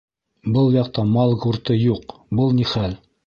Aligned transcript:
Был 0.55 0.71
яҡта 0.75 1.03
мал 1.09 1.35
гурты 1.45 1.77
юҡ, 1.81 2.17
был 2.41 2.55
ни 2.61 2.69
хәл?! 2.75 2.97